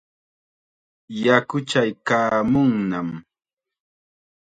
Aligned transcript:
Yaku 1.23 1.57
chaykaamunnam. 1.69 3.09